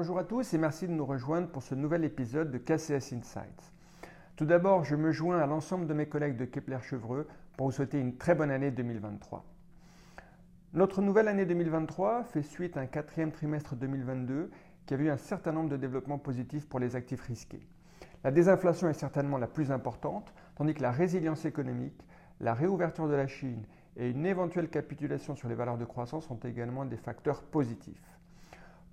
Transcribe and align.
Bonjour 0.00 0.20
à 0.20 0.22
tous 0.22 0.54
et 0.54 0.58
merci 0.58 0.86
de 0.86 0.92
nous 0.92 1.04
rejoindre 1.04 1.48
pour 1.48 1.64
ce 1.64 1.74
nouvel 1.74 2.04
épisode 2.04 2.52
de 2.52 2.58
KCS 2.58 3.14
Insights. 3.14 3.72
Tout 4.36 4.44
d'abord, 4.44 4.84
je 4.84 4.94
me 4.94 5.10
joins 5.10 5.40
à 5.40 5.46
l'ensemble 5.48 5.88
de 5.88 5.92
mes 5.92 6.06
collègues 6.06 6.36
de 6.36 6.44
Kepler 6.44 6.78
Chevreux 6.82 7.26
pour 7.56 7.66
vous 7.66 7.72
souhaiter 7.72 7.98
une 7.98 8.16
très 8.16 8.36
bonne 8.36 8.52
année 8.52 8.70
2023. 8.70 9.44
Notre 10.74 11.02
nouvelle 11.02 11.26
année 11.26 11.46
2023 11.46 12.22
fait 12.22 12.42
suite 12.42 12.76
à 12.76 12.80
un 12.82 12.86
quatrième 12.86 13.32
trimestre 13.32 13.74
2022 13.74 14.52
qui 14.86 14.94
a 14.94 14.96
vu 14.96 15.10
un 15.10 15.16
certain 15.16 15.50
nombre 15.50 15.70
de 15.70 15.76
développements 15.76 16.18
positifs 16.18 16.68
pour 16.68 16.78
les 16.78 16.94
actifs 16.94 17.22
risqués. 17.22 17.66
La 18.22 18.30
désinflation 18.30 18.88
est 18.88 18.92
certainement 18.92 19.36
la 19.36 19.48
plus 19.48 19.72
importante, 19.72 20.32
tandis 20.54 20.74
que 20.74 20.82
la 20.82 20.92
résilience 20.92 21.44
économique, 21.44 22.06
la 22.38 22.54
réouverture 22.54 23.08
de 23.08 23.14
la 23.14 23.26
Chine 23.26 23.64
et 23.96 24.10
une 24.10 24.26
éventuelle 24.26 24.68
capitulation 24.68 25.34
sur 25.34 25.48
les 25.48 25.56
valeurs 25.56 25.76
de 25.76 25.84
croissance 25.84 26.28
sont 26.28 26.38
également 26.44 26.84
des 26.84 26.96
facteurs 26.96 27.42
positifs. 27.42 28.17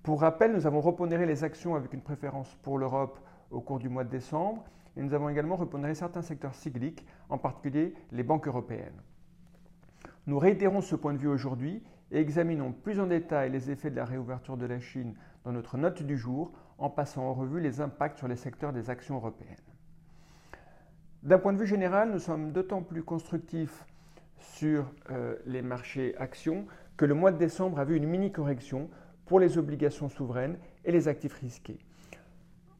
Pour 0.06 0.20
rappel, 0.20 0.52
nous 0.52 0.68
avons 0.68 0.80
repondéré 0.80 1.26
les 1.26 1.42
actions 1.42 1.74
avec 1.74 1.92
une 1.92 2.00
préférence 2.00 2.54
pour 2.62 2.78
l'Europe 2.78 3.18
au 3.50 3.60
cours 3.60 3.80
du 3.80 3.88
mois 3.88 4.04
de 4.04 4.08
décembre 4.08 4.64
et 4.96 5.02
nous 5.02 5.14
avons 5.14 5.28
également 5.28 5.56
repondéré 5.56 5.96
certains 5.96 6.22
secteurs 6.22 6.54
cycliques, 6.54 7.04
en 7.28 7.38
particulier 7.38 7.92
les 8.12 8.22
banques 8.22 8.46
européennes. 8.46 9.02
Nous 10.28 10.38
réitérons 10.38 10.80
ce 10.80 10.94
point 10.94 11.12
de 11.12 11.18
vue 11.18 11.26
aujourd'hui 11.26 11.82
et 12.12 12.20
examinons 12.20 12.70
plus 12.70 13.00
en 13.00 13.08
détail 13.08 13.50
les 13.50 13.68
effets 13.72 13.90
de 13.90 13.96
la 13.96 14.04
réouverture 14.04 14.56
de 14.56 14.66
la 14.66 14.78
Chine 14.78 15.16
dans 15.44 15.50
notre 15.50 15.76
note 15.76 16.04
du 16.04 16.16
jour 16.16 16.52
en 16.78 16.88
passant 16.88 17.24
en 17.24 17.34
revue 17.34 17.58
les 17.58 17.80
impacts 17.80 18.18
sur 18.18 18.28
les 18.28 18.36
secteurs 18.36 18.72
des 18.72 18.90
actions 18.90 19.16
européennes. 19.16 19.56
D'un 21.24 21.38
point 21.38 21.52
de 21.52 21.58
vue 21.58 21.66
général, 21.66 22.12
nous 22.12 22.20
sommes 22.20 22.52
d'autant 22.52 22.80
plus 22.80 23.02
constructifs 23.02 23.84
sur 24.38 24.86
euh, 25.10 25.34
les 25.46 25.62
marchés 25.62 26.16
actions 26.16 26.64
que 26.96 27.06
le 27.06 27.14
mois 27.14 27.32
de 27.32 27.38
décembre 27.38 27.80
a 27.80 27.84
vu 27.84 27.96
une 27.96 28.06
mini-correction 28.06 28.88
pour 29.26 29.40
les 29.40 29.58
obligations 29.58 30.08
souveraines 30.08 30.56
et 30.84 30.92
les 30.92 31.08
actifs 31.08 31.34
risqués, 31.34 31.78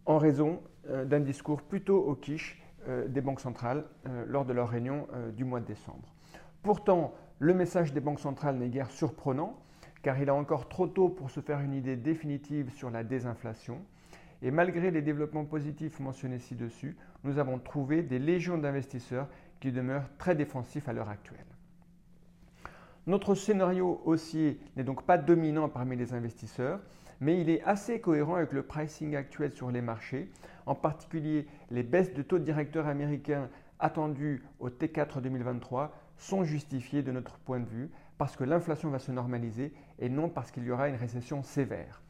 en 0.06 0.18
raison 0.18 0.62
euh, 0.88 1.04
d'un 1.04 1.20
discours 1.20 1.62
plutôt 1.62 1.98
au 1.98 2.14
quiche 2.14 2.62
euh, 2.88 3.08
des 3.08 3.20
banques 3.20 3.40
centrales 3.40 3.84
euh, 4.06 4.24
lors 4.28 4.44
de 4.44 4.52
leur 4.52 4.68
réunion 4.68 5.06
du 5.36 5.44
mois 5.44 5.60
de 5.60 5.66
décembre. 5.66 6.14
Pourtant, 6.62 7.14
le 7.38 7.52
message 7.52 7.92
des 7.92 8.00
banques 8.00 8.20
centrales 8.20 8.56
n'est 8.56 8.68
guère 8.68 8.90
surprenant, 8.90 9.58
car 10.02 10.18
il 10.20 10.28
est 10.28 10.30
encore 10.30 10.68
trop 10.68 10.86
tôt 10.86 11.08
pour 11.08 11.30
se 11.30 11.40
faire 11.40 11.60
une 11.60 11.74
idée 11.74 11.96
définitive 11.96 12.70
sur 12.70 12.90
la 12.90 13.02
désinflation. 13.02 13.80
Et 14.42 14.50
malgré 14.50 14.90
les 14.90 15.02
développements 15.02 15.44
positifs 15.44 15.98
mentionnés 15.98 16.38
ci-dessus, 16.38 16.96
nous 17.24 17.38
avons 17.38 17.58
trouvé 17.58 18.02
des 18.02 18.18
légions 18.18 18.58
d'investisseurs 18.58 19.28
qui 19.60 19.72
demeurent 19.72 20.08
très 20.18 20.34
défensifs 20.34 20.88
à 20.88 20.92
l'heure 20.92 21.08
actuelle. 21.08 21.55
Notre 23.06 23.36
scénario 23.36 24.00
haussier 24.04 24.58
n'est 24.74 24.82
donc 24.82 25.04
pas 25.04 25.16
dominant 25.16 25.68
parmi 25.68 25.94
les 25.94 26.12
investisseurs, 26.12 26.80
mais 27.20 27.40
il 27.40 27.48
est 27.48 27.62
assez 27.62 28.00
cohérent 28.00 28.34
avec 28.34 28.52
le 28.52 28.64
pricing 28.64 29.14
actuel 29.14 29.52
sur 29.52 29.70
les 29.70 29.80
marchés, 29.80 30.28
en 30.66 30.74
particulier 30.74 31.46
les 31.70 31.84
baisses 31.84 32.12
de 32.14 32.22
taux 32.22 32.40
directeurs 32.40 32.88
américains 32.88 33.48
attendues 33.78 34.42
au 34.58 34.70
T4 34.70 35.20
2023 35.20 35.94
sont 36.16 36.42
justifiées 36.42 37.04
de 37.04 37.12
notre 37.12 37.38
point 37.38 37.60
de 37.60 37.68
vue 37.68 37.90
parce 38.18 38.36
que 38.36 38.42
l'inflation 38.42 38.90
va 38.90 38.98
se 38.98 39.12
normaliser 39.12 39.72
et 40.00 40.08
non 40.08 40.28
parce 40.28 40.50
qu'il 40.50 40.64
y 40.64 40.72
aura 40.72 40.88
une 40.88 40.96
récession 40.96 41.44
sévère. 41.44 42.02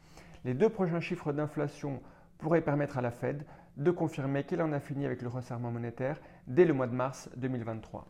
Les 0.45 0.55
deux 0.55 0.69
prochains 0.69 1.01
chiffres 1.01 1.31
d'inflation 1.31 2.01
pourraient 2.39 2.61
permettre 2.61 2.97
à 2.97 3.01
la 3.01 3.11
Fed 3.11 3.45
de 3.75 3.91
confirmer 3.91 4.45
qu'elle 4.45 4.63
en 4.63 4.73
a 4.73 4.79
fini 4.79 5.05
avec 5.05 5.21
le 5.21 5.27
resserrement 5.27 5.69
monétaire 5.69 6.19
dès 6.47 6.65
le 6.65 6.73
mois 6.73 6.87
de 6.87 6.95
mars 6.95 7.29
2023. 7.37 8.07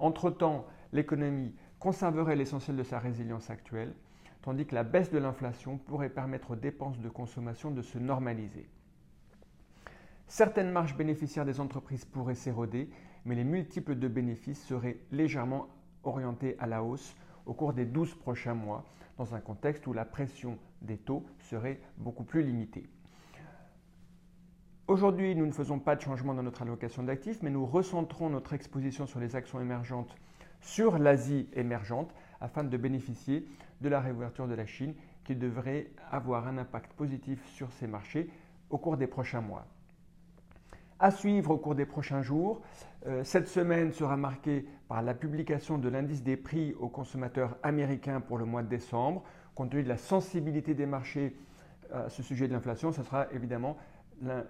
Entre-temps, 0.00 0.66
l'économie 0.92 1.54
conserverait 1.86 2.34
l'essentiel 2.34 2.74
de 2.74 2.82
sa 2.82 2.98
résilience 2.98 3.48
actuelle, 3.48 3.94
tandis 4.42 4.66
que 4.66 4.74
la 4.74 4.82
baisse 4.82 5.12
de 5.12 5.18
l'inflation 5.18 5.78
pourrait 5.78 6.08
permettre 6.08 6.50
aux 6.50 6.56
dépenses 6.56 6.98
de 6.98 7.08
consommation 7.08 7.70
de 7.70 7.80
se 7.80 7.96
normaliser. 7.96 8.68
Certaines 10.26 10.72
marges 10.72 10.96
bénéficiaires 10.96 11.44
des 11.44 11.60
entreprises 11.60 12.04
pourraient 12.04 12.34
s'éroder, 12.34 12.90
mais 13.24 13.36
les 13.36 13.44
multiples 13.44 13.94
de 13.94 14.08
bénéfices 14.08 14.64
seraient 14.64 14.98
légèrement 15.12 15.68
orientés 16.02 16.56
à 16.58 16.66
la 16.66 16.82
hausse 16.82 17.14
au 17.46 17.54
cours 17.54 17.72
des 17.72 17.86
12 17.86 18.16
prochains 18.16 18.54
mois, 18.54 18.84
dans 19.16 19.36
un 19.36 19.40
contexte 19.40 19.86
où 19.86 19.92
la 19.92 20.04
pression 20.04 20.58
des 20.82 20.98
taux 20.98 21.24
serait 21.38 21.78
beaucoup 21.98 22.24
plus 22.24 22.42
limitée. 22.42 22.88
Aujourd'hui, 24.88 25.36
nous 25.36 25.46
ne 25.46 25.52
faisons 25.52 25.78
pas 25.78 25.94
de 25.94 26.00
changement 26.00 26.34
dans 26.34 26.42
notre 26.42 26.62
allocation 26.62 27.04
d'actifs, 27.04 27.42
mais 27.42 27.50
nous 27.50 27.64
recentrons 27.64 28.28
notre 28.28 28.54
exposition 28.54 29.06
sur 29.06 29.20
les 29.20 29.36
actions 29.36 29.60
émergentes 29.60 30.16
sur 30.66 30.98
l'Asie 30.98 31.48
émergente 31.54 32.12
afin 32.40 32.64
de 32.64 32.76
bénéficier 32.76 33.46
de 33.80 33.88
la 33.88 34.00
réouverture 34.00 34.48
de 34.48 34.54
la 34.54 34.66
Chine 34.66 34.94
qui 35.24 35.36
devrait 35.36 35.90
avoir 36.10 36.48
un 36.48 36.58
impact 36.58 36.92
positif 36.94 37.44
sur 37.54 37.70
ces 37.72 37.86
marchés 37.86 38.28
au 38.68 38.76
cours 38.76 38.96
des 38.96 39.06
prochains 39.06 39.40
mois. 39.40 39.64
À 40.98 41.10
suivre 41.10 41.52
au 41.52 41.56
cours 41.58 41.74
des 41.74 41.86
prochains 41.86 42.22
jours, 42.22 42.62
euh, 43.06 43.22
cette 43.22 43.48
semaine 43.48 43.92
sera 43.92 44.16
marquée 44.16 44.66
par 44.88 45.02
la 45.02 45.14
publication 45.14 45.78
de 45.78 45.88
l'indice 45.88 46.22
des 46.22 46.36
prix 46.36 46.74
aux 46.74 46.88
consommateurs 46.88 47.56
américains 47.62 48.20
pour 48.20 48.38
le 48.38 48.44
mois 48.44 48.62
de 48.62 48.68
décembre. 48.68 49.22
Compte 49.54 49.70
tenu 49.70 49.84
de 49.84 49.88
la 49.88 49.98
sensibilité 49.98 50.74
des 50.74 50.86
marchés 50.86 51.36
à 51.92 52.08
ce 52.08 52.22
sujet 52.22 52.48
de 52.48 52.52
l'inflation, 52.52 52.90
ce 52.90 53.04
sera 53.04 53.30
évidemment 53.32 53.76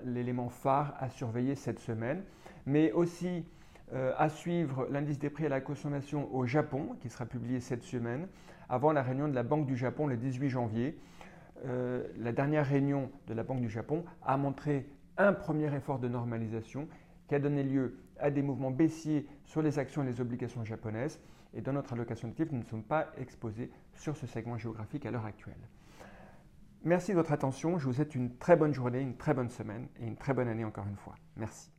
l'élément 0.05 0.49
phare 0.49 0.95
à 0.99 1.11
surveiller 1.11 1.55
cette 1.57 1.81
semaine. 1.81 2.23
Mais 2.65 2.93
aussi 2.93 3.45
euh, 3.93 4.13
à 4.19 4.29
suivre 4.29 4.89
l'indice 4.91 5.19
des 5.19 5.31
prix 5.31 5.47
à 5.47 5.49
la 5.49 5.61
consommation 5.61 6.35
au 6.35 6.45
Japon, 6.45 6.97
qui 7.01 7.09
sera 7.09 7.27
publié 7.27 7.61
cette 7.61 7.85
semaine, 7.85 8.27
avant 8.69 8.93
la 8.93 9.03
réunion 9.03 9.29
de 9.29 9.35
la 9.35 9.43
Banque 9.43 9.67
du 9.67 9.77
Japon 9.77 10.07
le 10.07 10.17
18 10.17 10.49
janvier. 10.49 10.99
Euh, 11.65 12.07
la 12.19 12.33
dernière 12.33 12.67
réunion 12.67 13.11
de 13.29 13.35
la 13.35 13.43
Banque 13.43 13.61
du 13.61 13.71
Japon 13.71 14.05
a 14.23 14.37
montré 14.37 14.89
un 15.17 15.33
premier 15.33 15.75
effort 15.75 15.99
de 15.99 16.09
normalisation 16.09 16.89
qui 17.29 17.35
a 17.35 17.39
donné 17.39 17.63
lieu 17.63 17.99
à 18.19 18.31
des 18.31 18.43
mouvements 18.43 18.71
baissiers 18.71 19.27
sur 19.45 19.63
les 19.63 19.79
actions 19.79 20.03
et 20.03 20.07
les 20.07 20.21
obligations 20.21 20.65
japonaises. 20.65 21.21
Et 21.55 21.61
dans 21.61 21.73
notre 21.73 21.93
allocation 21.93 22.29
active, 22.29 22.49
nous 22.53 22.59
ne 22.59 22.65
sommes 22.65 22.83
pas 22.83 23.07
exposés 23.19 23.71
sur 23.95 24.17
ce 24.17 24.27
segment 24.27 24.59
géographique 24.59 25.07
à 25.07 25.11
l'heure 25.11 25.25
actuelle. 25.25 25.55
Merci 26.85 27.13
de 27.13 27.17
votre 27.17 27.33
attention. 27.33 27.79
Je 27.79 27.87
vous 27.87 27.95
souhaite 27.95 28.15
une 28.15 28.37
très 28.37 28.57
bonne 28.57 28.75
journée, 28.75 29.01
une 29.01 29.17
très 29.17 29.35
bonne 29.35 29.49
semaine 29.49 29.89
et 30.01 30.07
une 30.07 30.17
très 30.17 30.35
bonne 30.35 30.49
année 30.49 30.65
encore 30.65 30.87
une 30.87 30.97
fois. 30.97 31.15
Merci. 31.37 31.76